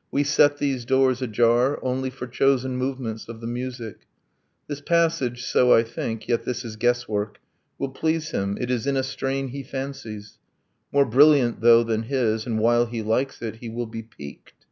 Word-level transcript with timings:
We 0.16 0.24
set 0.24 0.56
these 0.56 0.86
doors 0.86 1.20
ajar 1.20 1.78
Only 1.84 2.08
for 2.08 2.26
chosen 2.26 2.78
movements 2.78 3.28
of 3.28 3.42
the 3.42 3.46
music: 3.46 4.06
This 4.66 4.80
passage, 4.80 5.44
(so 5.44 5.74
I 5.74 5.82
think 5.82 6.26
yet 6.26 6.44
this 6.46 6.64
is 6.64 6.76
guesswork) 6.76 7.38
Will 7.78 7.90
please 7.90 8.30
him, 8.30 8.56
it 8.58 8.70
is 8.70 8.86
in 8.86 8.96
a 8.96 9.02
strain 9.02 9.48
he 9.48 9.62
fancies, 9.62 10.38
More 10.90 11.04
brilliant, 11.04 11.60
though, 11.60 11.82
than 11.84 12.04
his; 12.04 12.46
and 12.46 12.58
while 12.58 12.86
he 12.86 13.02
likes 13.02 13.42
it 13.42 13.56
He 13.56 13.68
will 13.68 13.84
be 13.84 14.02
piqued 14.02 14.64